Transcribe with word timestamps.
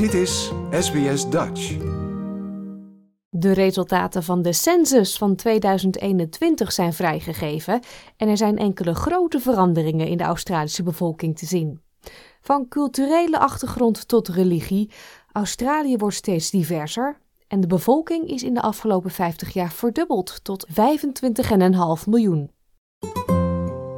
Dit 0.00 0.14
is 0.14 0.52
SBS 0.70 1.30
Dutch. 1.30 1.76
De 3.30 3.52
resultaten 3.52 4.22
van 4.22 4.42
de 4.42 4.52
census 4.52 5.18
van 5.18 5.36
2021 5.36 6.72
zijn 6.72 6.92
vrijgegeven 6.92 7.80
en 8.16 8.28
er 8.28 8.36
zijn 8.36 8.58
enkele 8.58 8.94
grote 8.94 9.40
veranderingen 9.40 10.06
in 10.06 10.16
de 10.16 10.24
Australische 10.24 10.82
bevolking 10.82 11.38
te 11.38 11.46
zien. 11.46 11.80
Van 12.40 12.68
culturele 12.68 13.38
achtergrond 13.38 14.08
tot 14.08 14.28
religie, 14.28 14.90
Australië 15.32 15.96
wordt 15.96 16.16
steeds 16.16 16.50
diverser 16.50 17.18
en 17.48 17.60
de 17.60 17.66
bevolking 17.66 18.28
is 18.28 18.42
in 18.42 18.54
de 18.54 18.62
afgelopen 18.62 19.10
50 19.10 19.52
jaar 19.52 19.72
verdubbeld 19.72 20.44
tot 20.44 20.66
25,5 20.68 20.74
miljoen. 22.06 22.50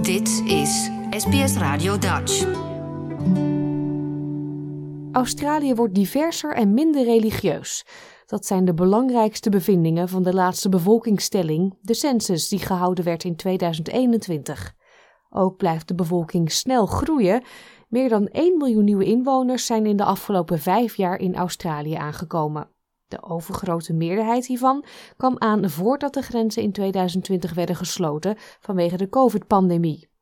Dit 0.00 0.42
is 0.46 0.90
SBS 1.10 1.56
Radio 1.56 1.98
Dutch. 1.98 2.72
Australië 5.14 5.74
wordt 5.74 5.94
diverser 5.94 6.54
en 6.54 6.74
minder 6.74 7.04
religieus. 7.04 7.86
Dat 8.26 8.46
zijn 8.46 8.64
de 8.64 8.74
belangrijkste 8.74 9.50
bevindingen 9.50 10.08
van 10.08 10.22
de 10.22 10.34
laatste 10.34 10.68
bevolkingstelling, 10.68 11.78
de 11.80 11.94
census 11.94 12.48
die 12.48 12.58
gehouden 12.58 13.04
werd 13.04 13.24
in 13.24 13.36
2021. 13.36 14.74
Ook 15.30 15.56
blijft 15.56 15.88
de 15.88 15.94
bevolking 15.94 16.52
snel 16.52 16.86
groeien. 16.86 17.42
Meer 17.88 18.08
dan 18.08 18.26
1 18.26 18.56
miljoen 18.56 18.84
nieuwe 18.84 19.04
inwoners 19.04 19.66
zijn 19.66 19.86
in 19.86 19.96
de 19.96 20.04
afgelopen 20.04 20.58
vijf 20.58 20.96
jaar 20.96 21.18
in 21.18 21.34
Australië 21.34 21.94
aangekomen. 21.94 22.68
De 23.06 23.22
overgrote 23.22 23.92
meerderheid 23.92 24.46
hiervan 24.46 24.84
kwam 25.16 25.34
aan 25.38 25.70
voordat 25.70 26.14
de 26.14 26.22
grenzen 26.22 26.62
in 26.62 26.72
2020 26.72 27.54
werden 27.54 27.76
gesloten 27.76 28.36
vanwege 28.60 28.96
de 28.96 29.08
COVID-pandemie. 29.08 30.12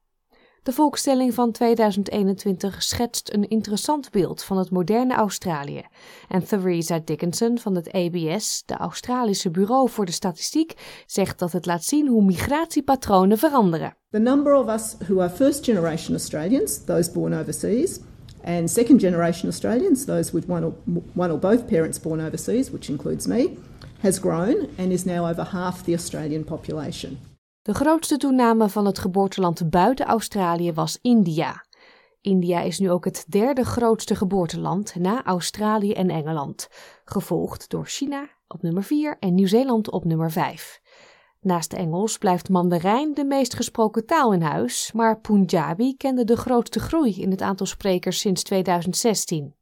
De 0.62 0.72
volkstelling 0.72 1.34
van 1.34 1.52
2021 1.52 2.82
schetst 2.82 3.32
een 3.32 3.48
interessant 3.48 4.10
beeld 4.10 4.42
van 4.42 4.58
het 4.58 4.70
moderne 4.70 5.14
Australië. 5.14 5.82
En 6.28 6.44
Theresa 6.44 7.00
Dickinson 7.04 7.58
van 7.58 7.74
het 7.74 7.92
ABS, 7.92 8.62
de 8.66 8.76
Australische 8.76 9.50
Bureau 9.50 9.88
voor 9.88 10.04
de 10.04 10.12
Statistiek, 10.12 10.74
zegt 11.06 11.38
dat 11.38 11.52
het 11.52 11.66
laat 11.66 11.84
zien 11.84 12.08
hoe 12.08 12.24
migratiepatronen 12.24 13.38
veranderen. 13.38 13.96
The 14.10 14.18
number 14.18 14.54
of 14.54 14.68
us 14.68 14.96
who 15.06 15.20
are 15.20 15.30
first 15.30 15.64
generation 15.64 16.14
Australians, 16.14 16.84
those 16.84 17.12
born 17.12 17.34
overseas, 17.34 18.00
and 18.44 18.70
second 18.70 19.00
generation 19.00 19.48
Australians, 19.48 20.04
those 20.04 20.32
with 20.32 20.44
one 20.48 20.66
or, 20.66 20.72
one 21.14 21.32
or 21.32 21.38
both 21.38 21.66
parents 21.66 22.00
born 22.00 22.26
overseas, 22.26 22.70
which 22.70 22.88
includes 22.88 23.26
me, 23.26 23.58
has 23.98 24.20
grown 24.20 24.68
and 24.78 24.92
is 24.92 25.04
now 25.04 25.28
over 25.30 25.44
half 25.44 25.84
the 25.84 25.94
Australian 25.94 26.44
population. 26.44 27.31
De 27.62 27.74
grootste 27.74 28.16
toename 28.16 28.68
van 28.68 28.86
het 28.86 28.98
geboorteland 28.98 29.70
buiten 29.70 30.06
Australië 30.06 30.72
was 30.72 30.98
India. 31.02 31.64
India 32.20 32.60
is 32.60 32.78
nu 32.78 32.90
ook 32.90 33.04
het 33.04 33.24
derde 33.28 33.64
grootste 33.64 34.14
geboorteland 34.14 34.94
na 34.94 35.24
Australië 35.24 35.92
en 35.92 36.10
Engeland, 36.10 36.68
gevolgd 37.04 37.70
door 37.70 37.86
China 37.86 38.28
op 38.48 38.62
nummer 38.62 38.82
4 38.82 39.16
en 39.18 39.34
Nieuw-Zeeland 39.34 39.90
op 39.90 40.04
nummer 40.04 40.30
5. 40.30 40.80
Naast 41.40 41.72
Engels 41.72 42.18
blijft 42.18 42.48
Mandarijn 42.48 43.14
de 43.14 43.24
meest 43.24 43.54
gesproken 43.54 44.06
taal 44.06 44.32
in 44.32 44.42
huis, 44.42 44.92
maar 44.92 45.20
Punjabi 45.20 45.96
kende 45.96 46.24
de 46.24 46.36
grootste 46.36 46.80
groei 46.80 47.20
in 47.20 47.30
het 47.30 47.42
aantal 47.42 47.66
sprekers 47.66 48.20
sinds 48.20 48.42
2016. 48.42 49.54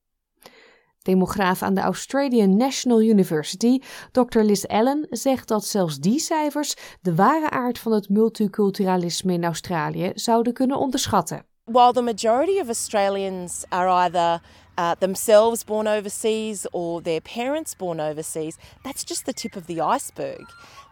Demograaf 1.02 1.62
aan 1.62 1.74
de 1.74 1.80
Australian 1.80 2.56
National 2.56 3.00
University, 3.02 3.78
Dr. 4.12 4.40
Liz 4.40 4.64
Allen, 4.64 5.06
zegt 5.10 5.48
dat 5.48 5.64
zelfs 5.64 5.98
die 5.98 6.18
cijfers 6.18 6.74
de 7.00 7.14
ware 7.14 7.50
aard 7.50 7.78
van 7.78 7.92
het 7.92 8.08
multiculturalisme 8.08 9.32
in 9.32 9.44
Australië 9.44 10.12
zouden 10.14 10.52
kunnen 10.52 10.78
onderschatten. 10.78 11.44
While 11.64 11.92
the 11.92 12.02
majority 12.02 12.60
of 12.60 12.66
Australians 12.66 13.64
are 13.68 13.88
either 13.88 14.42
uh, 14.80 14.94
themselves 14.94 15.62
born 15.62 15.86
overseas 15.86 16.66
or 16.72 17.02
their 17.02 17.20
parents 17.20 17.74
born 17.74 18.00
overseas, 18.00 18.56
that's 18.82 19.04
just 19.04 19.26
the 19.26 19.32
tip 19.32 19.54
of 19.56 19.66
the 19.66 19.78
iceberg. 19.78 20.44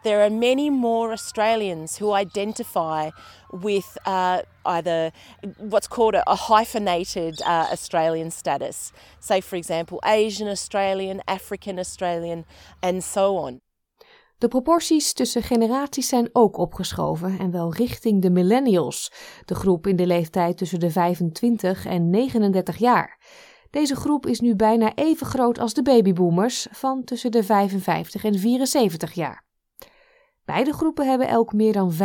There 0.05 0.21
are 0.23 0.31
many 0.31 0.69
more 0.69 1.11
Australians 1.13 1.97
who 1.97 2.13
identify 2.13 3.11
with 3.51 3.97
uh, 4.05 4.43
either 4.67 5.11
what's 5.57 5.89
called 5.89 6.15
a, 6.15 6.23
a 6.31 6.37
hyphenated 6.37 7.41
uh, 7.41 7.69
Australian 7.73 8.31
status. 8.31 8.93
Say, 9.21 9.41
for 9.41 9.57
example, 9.57 10.01
Asian 10.05 10.49
Australian, 10.49 11.23
African 11.27 11.79
Australian, 11.79 12.45
and 12.83 13.03
so 13.03 13.39
on. 13.39 13.61
De 14.39 14.49
proporties 14.49 15.13
tussen 15.13 15.43
generaties 15.43 16.09
zijn 16.09 16.29
ook 16.33 16.59
opgeschoven 16.59 17.39
en 17.39 17.51
wel 17.51 17.75
richting 17.75 18.23
de 18.23 18.31
millennials, 18.31 19.13
de 19.45 19.55
groep 19.55 19.87
in 19.87 19.97
de 19.97 20.07
leeftijd 20.07 20.57
tussen 20.57 20.81
de 20.81 20.91
25 20.91 21.87
en 21.87 22.11
39 22.11 22.77
jaar. 22.77 23.19
Deze 23.71 23.97
groep 23.97 24.27
is 24.27 24.41
nu 24.41 24.57
bijna 24.57 24.95
even 24.95 25.27
groot 25.27 25.59
als 25.59 25.75
de 25.75 25.83
babyboomers 25.83 26.67
van 26.71 27.05
tussen 27.05 27.31
de 27.31 27.43
55 27.43 28.25
en 28.25 28.39
74 28.39 29.13
jaar. 29.13 29.45
Beide 30.45 30.73
groepen 30.73 31.09
hebben 31.09 31.29
elk 31.29 31.53
meer 31.53 31.73
dan 31.73 31.93
5,4 31.93 31.99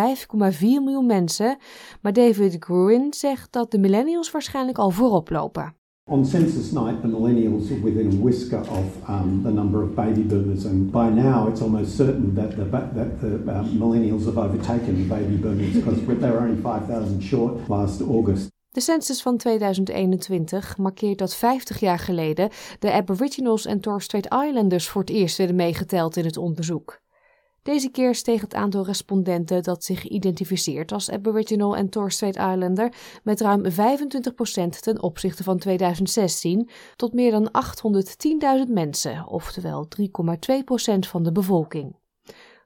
miljoen 0.60 1.06
mensen, 1.06 1.58
maar 2.02 2.14
David 2.14 2.56
Gruen 2.60 3.14
zegt 3.14 3.52
dat 3.52 3.72
de 3.72 3.80
millennials 3.80 4.32
waarschijnlijk 4.32 4.78
al 4.78 4.90
voorop 4.90 5.30
lopen. 5.30 5.76
On 6.10 6.26
census 6.26 6.72
night, 6.72 7.02
the 7.02 7.08
millennials 7.08 7.72
are 7.72 7.82
within 7.82 8.08
a 8.08 8.24
whisker 8.24 8.60
of 8.60 9.10
um, 9.10 9.42
the 9.44 9.52
number 9.52 9.84
of 9.84 9.96
baby 9.96 10.22
boomers, 10.22 10.66
and 10.66 10.92
by 10.92 11.10
now 11.10 11.48
it's 11.48 11.62
almost 11.62 11.96
certain 11.96 12.34
that 12.36 12.50
the, 12.56 12.70
that 12.70 13.20
the 13.22 13.42
uh, 13.48 13.64
millennials 13.64 14.26
have 14.26 14.38
overtaken 14.38 15.08
baby 15.08 15.38
boomers 15.38 15.74
because 15.74 16.06
they 16.06 16.30
were 16.30 16.42
only 16.42 16.62
5,000 16.62 17.22
short 17.22 17.70
last 17.70 18.02
August. 18.02 18.53
De 18.74 18.82
census 18.82 19.22
van 19.22 19.38
2021 19.38 20.78
markeert 20.78 21.18
dat 21.18 21.36
50 21.36 21.80
jaar 21.80 22.00
geleden 22.00 22.50
de 22.80 22.92
Aboriginals 22.92 23.66
en 23.66 23.80
Torres 23.80 24.04
Strait 24.04 24.26
Islanders 24.26 24.88
voor 24.88 25.02
het 25.02 25.10
eerst 25.10 25.38
werden 25.38 25.56
meegeteld 25.56 26.16
in 26.16 26.26
het 26.26 26.38
onderzoek. 26.38 27.02
Deze 27.64 27.90
keer 27.90 28.16
steeg 28.16 28.42
het 28.42 28.54
aantal 28.54 28.86
respondenten 28.86 29.64
dat 29.64 29.84
zich 29.84 30.08
identificeert 30.08 30.92
als 30.92 31.12
Aboriginal 31.12 31.76
en 31.76 31.90
Torres 31.90 32.14
Strait 32.14 32.36
Islander 32.36 32.94
met 33.24 33.42
ruim 33.42 33.64
25% 33.64 33.74
ten 34.80 35.02
opzichte 35.02 35.44
van 35.44 35.58
2016 35.58 36.70
tot 36.96 37.14
meer 37.14 37.32
dan 37.32 37.52
810.000 38.66 38.72
mensen, 38.72 39.28
oftewel 39.28 39.88
3,2% 40.02 40.06
van 41.00 41.24
de 41.24 41.32
bevolking. 41.32 41.96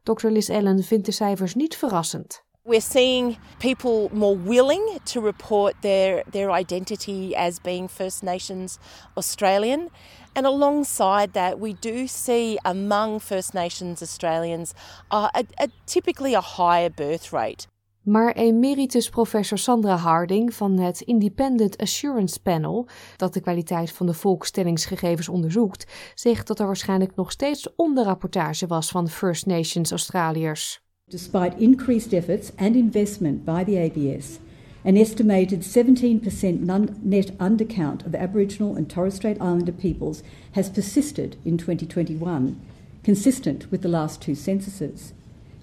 Dr. 0.03 0.27
Liz 0.27 0.49
Allen 0.49 0.83
vindt 0.83 1.05
de 1.05 1.11
cijfers 1.11 1.55
niet 1.55 1.77
verrassend. 1.77 2.45
We're 2.67 2.81
seeing 2.81 3.37
people 3.59 4.09
more 4.11 4.35
willing 4.35 4.99
to 5.05 5.21
report 5.21 5.81
their, 5.83 6.23
their 6.29 6.51
identity 6.51 7.33
as 7.33 7.59
being 7.59 7.87
First 7.87 8.23
Nations 8.23 8.77
Australian. 9.15 9.89
And 10.35 10.45
alongside 10.45 11.31
that, 11.31 11.59
we 11.59 11.77
do 11.79 12.07
see 12.07 12.57
among 12.65 13.19
First 13.19 13.53
Nations 13.53 14.01
Australians 14.01 14.73
uh, 15.11 15.29
a, 15.33 15.69
typically 15.85 16.33
a 16.33 16.41
higher 16.41 16.89
birth 16.89 17.31
rate. 17.31 17.67
Maar 18.01 18.31
emeritus 18.31 19.09
professor 19.09 19.57
Sandra 19.57 19.95
Harding 19.95 20.53
van 20.53 20.77
het 20.77 21.01
Independent 21.01 21.77
Assurance 21.77 22.41
Panel, 22.41 22.87
dat 23.17 23.33
de 23.33 23.41
kwaliteit 23.41 23.91
van 23.91 24.05
de 24.05 24.13
volkstellingsgegevens 24.13 25.29
onderzoekt, 25.29 25.91
zegt 26.15 26.47
dat 26.47 26.59
er 26.59 26.65
waarschijnlijk 26.65 27.15
nog 27.15 27.31
steeds 27.31 27.75
onderrapportage 27.75 28.67
was 28.67 28.89
van 28.89 29.07
First 29.07 29.45
Nations 29.45 29.91
Australiërs. 29.91 30.85
Despite 31.09 31.57
increased 31.57 32.13
efforts 32.13 32.51
and 32.57 32.75
investment 32.75 33.45
by 33.45 33.63
the 33.63 33.77
ABS, 33.77 34.39
an 34.83 34.97
estimated 34.97 35.61
17% 35.61 36.59
net 37.01 37.37
undercount 37.39 38.05
of 38.05 38.13
Aboriginal 38.13 38.75
and 38.75 38.89
Torres 38.89 39.15
Strait 39.15 39.37
Islander 39.39 39.71
peoples 39.71 40.21
has 40.51 40.69
persisted 40.69 41.37
in 41.45 41.57
2021, 41.57 42.59
consistent 43.03 43.69
with 43.71 43.81
the 43.81 43.87
last 43.87 44.21
two 44.21 44.35
censuses. 44.35 45.13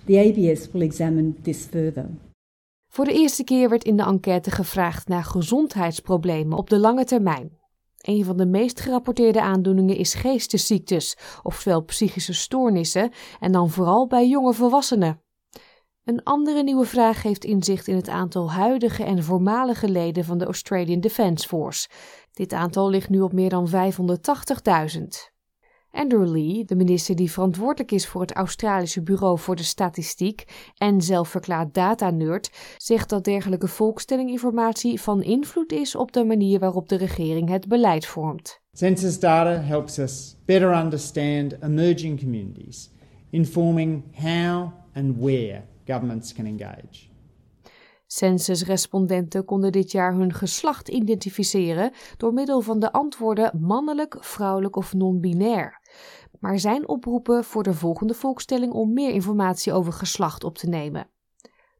The 0.06 0.18
ABS 0.18 0.72
will 0.72 0.82
examine 0.82 1.34
this 1.42 1.66
further. 1.66 2.08
Voor 2.88 3.04
de 3.04 3.12
eerste 3.12 3.44
keer 3.44 3.68
werd 3.68 3.84
in 3.84 3.96
de 3.96 4.04
enquête 4.04 4.50
gevraagd 4.50 5.08
naar 5.08 5.24
gezondheidsproblemen 5.24 6.58
op 6.58 6.70
de 6.70 6.78
lange 6.78 7.04
termijn. 7.04 7.50
Een 8.00 8.24
van 8.24 8.36
de 8.36 8.46
meest 8.46 8.80
gerapporteerde 8.80 9.40
aandoeningen 9.40 9.96
is 9.96 10.14
geestesziektes, 10.14 11.16
oftewel 11.42 11.82
psychische 11.82 12.34
stoornissen, 12.34 13.10
en 13.40 13.52
dan 13.52 13.70
vooral 13.70 14.06
bij 14.06 14.28
jonge 14.28 14.54
volwassenen. 14.54 15.22
Een 16.04 16.22
andere 16.22 16.62
nieuwe 16.62 16.84
vraag 16.84 17.20
geeft 17.20 17.44
inzicht 17.44 17.88
in 17.88 17.96
het 17.96 18.08
aantal 18.08 18.52
huidige 18.52 19.04
en 19.04 19.22
voormalige 19.22 19.88
leden 19.88 20.24
van 20.24 20.38
de 20.38 20.44
Australian 20.44 21.00
Defence 21.00 21.48
Force. 21.48 21.88
Dit 22.32 22.52
aantal 22.52 22.90
ligt 22.90 23.08
nu 23.08 23.20
op 23.20 23.32
meer 23.32 23.48
dan 23.48 23.68
580.000. 23.68 23.72
Andrew 25.90 26.30
Lee, 26.30 26.64
de 26.64 26.74
minister 26.74 27.16
die 27.16 27.30
verantwoordelijk 27.30 27.92
is 27.92 28.06
voor 28.06 28.20
het 28.20 28.32
Australische 28.32 29.02
Bureau 29.02 29.38
voor 29.38 29.56
de 29.56 29.62
Statistiek 29.62 30.44
en 30.76 31.00
zelfverklaard 31.00 31.74
data-nerd, 31.74 32.50
zegt 32.76 33.08
dat 33.08 33.24
dergelijke 33.24 33.68
volkstellinginformatie 33.68 35.00
van 35.00 35.22
invloed 35.22 35.72
is 35.72 35.96
op 35.96 36.12
de 36.12 36.24
manier 36.24 36.58
waarop 36.58 36.88
de 36.88 36.96
regering 36.96 37.48
het 37.48 37.68
beleid 37.68 38.06
vormt. 38.06 38.60
Census 38.72 39.18
data 39.18 39.60
helps 39.60 39.98
us 39.98 40.36
better 40.44 40.84
understand 40.84 41.62
emerging 41.62 42.20
communities, 42.20 42.90
informing 43.30 44.02
how 44.22 44.72
and 44.92 45.16
where 45.18 45.72
governments 45.84 46.32
can 46.32 46.46
engage. 46.46 47.12
Censusrespondenten 48.06 49.44
konden 49.44 49.72
dit 49.72 49.92
jaar 49.92 50.14
hun 50.14 50.32
geslacht 50.32 50.88
identificeren 50.88 51.92
door 52.16 52.32
middel 52.32 52.60
van 52.60 52.78
de 52.80 52.92
antwoorden 52.92 53.60
mannelijk, 53.60 54.16
vrouwelijk 54.20 54.76
of 54.76 54.92
non-binair. 54.92 55.80
Maar 56.40 56.58
zijn 56.58 56.88
oproepen 56.88 57.44
voor 57.44 57.62
de 57.62 57.74
volgende 57.74 58.14
volkstelling 58.14 58.72
om 58.72 58.92
meer 58.92 59.10
informatie 59.10 59.72
over 59.72 59.92
geslacht 59.92 60.44
op 60.44 60.58
te 60.58 60.68
nemen. 60.68 61.08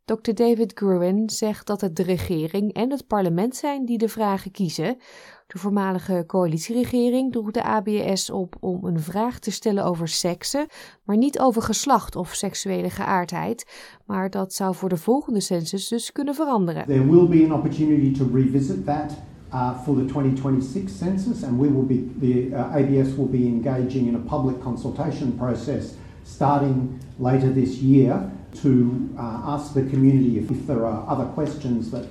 Dr. 0.04 0.32
David 0.32 0.72
Gruen 0.74 1.30
zegt 1.30 1.66
dat 1.66 1.80
het 1.80 1.96
de 1.96 2.02
regering 2.02 2.72
en 2.72 2.90
het 2.90 3.06
parlement 3.06 3.56
zijn 3.56 3.84
die 3.84 3.98
de 3.98 4.08
vragen 4.08 4.50
kiezen. 4.50 4.96
De 5.46 5.58
voormalige 5.58 6.24
coalitieregering 6.26 7.32
droeg 7.32 7.50
de 7.50 7.62
ABS 7.62 8.30
op 8.30 8.56
om 8.60 8.84
een 8.84 9.00
vraag 9.00 9.38
te 9.38 9.50
stellen 9.50 9.84
over 9.84 10.08
seksen, 10.08 10.66
maar 11.04 11.16
niet 11.16 11.38
over 11.38 11.62
geslacht 11.62 12.16
of 12.16 12.34
seksuele 12.34 12.90
geaardheid. 12.90 13.66
Maar 14.06 14.30
dat 14.30 14.52
zou 14.52 14.74
voor 14.74 14.88
de 14.88 14.96
volgende 14.96 15.40
census 15.40 15.88
dus 15.88 16.12
kunnen 16.12 16.34
veranderen. 16.34 16.86
There 16.86 17.10
will 17.10 17.28
be 17.28 17.44
an 17.44 17.52
opportunity 17.52 18.18
to 18.18 18.26
revisit 18.32 18.84
that 18.86 19.16
uh, 19.52 19.82
for 19.82 19.94
the 19.94 20.04
2026 20.04 20.96
census, 20.96 21.44
and 21.44 21.60
we 21.60 21.72
will 21.72 21.86
be 21.86 22.08
the 22.20 22.48
uh, 22.48 22.74
ABS 22.74 23.16
will 23.16 23.30
be 23.30 23.46
engaging 23.46 24.06
in 24.06 24.14
a 24.14 24.36
public 24.36 24.60
consultation 24.60 25.36
process 25.36 25.84
starting 26.24 26.98
later 27.18 27.52
this 27.52 27.80
year 27.80 28.30
to 28.62 29.08
uh, 29.18 29.54
ask 29.54 29.74
the 29.74 29.82
community 29.82 30.38
if, 30.38 30.66
there 30.66 30.84
are 30.86 31.04
other 31.08 31.26
questions 31.34 31.90
that 31.90 32.04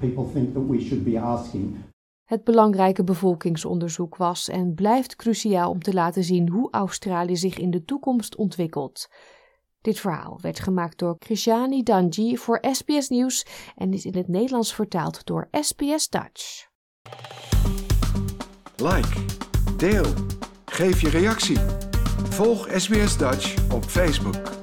people 0.00 0.24
think 0.24 0.54
that 0.54 0.60
we 0.60 0.88
should 0.88 1.04
be 1.04 1.16
asking. 1.16 1.82
Het 2.26 2.44
belangrijke 2.44 3.04
bevolkingsonderzoek 3.04 4.16
was 4.16 4.48
en 4.48 4.74
blijft 4.74 5.16
cruciaal 5.16 5.70
om 5.70 5.82
te 5.82 5.94
laten 5.94 6.24
zien 6.24 6.48
hoe 6.48 6.68
Australië 6.70 7.36
zich 7.36 7.58
in 7.58 7.70
de 7.70 7.84
toekomst 7.84 8.36
ontwikkelt. 8.36 9.08
Dit 9.80 10.00
verhaal 10.00 10.38
werd 10.40 10.60
gemaakt 10.60 10.98
door 10.98 11.18
Krishani 11.18 11.82
Danji 11.82 12.36
voor 12.36 12.64
SBS 12.72 13.08
Nieuws 13.08 13.46
en 13.76 13.92
is 13.92 14.04
in 14.04 14.16
het 14.16 14.28
Nederlands 14.28 14.74
vertaald 14.74 15.26
door 15.26 15.48
SBS 15.50 16.08
Dutch. 16.08 16.66
Like, 18.76 19.24
deel, 19.76 20.12
geef 20.64 21.00
je 21.00 21.08
reactie. 21.08 21.58
Volg 22.30 22.68
SBS 22.76 23.16
Dutch 23.18 23.72
op 23.72 23.84
Facebook. 23.84 24.55